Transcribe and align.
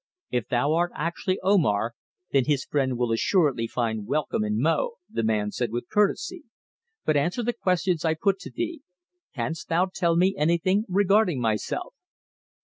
"If 0.31 0.47
thou 0.47 0.73
art 0.73 0.91
actually 0.95 1.39
Omar 1.43 1.93
then 2.31 2.45
his 2.45 2.65
friend 2.65 2.97
will 2.97 3.11
assuredly 3.11 3.67
find 3.67 4.07
welcome 4.07 4.43
in 4.43 4.59
Mo," 4.59 4.93
the 5.07 5.21
man 5.21 5.51
said 5.51 5.69
with 5.71 5.89
courtesy. 5.91 6.45
"But 7.05 7.17
answer 7.17 7.43
the 7.43 7.53
questions 7.53 8.03
I 8.03 8.15
put 8.15 8.39
to 8.39 8.49
thee. 8.49 8.81
Canst 9.35 9.69
thou 9.69 9.91
tell 9.93 10.15
me 10.15 10.33
anything 10.35 10.85
regarding 10.89 11.39
myself?" 11.39 11.93